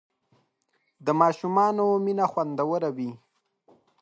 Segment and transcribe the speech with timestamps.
[1.05, 3.11] د ماشومانو مینه خوندور وي.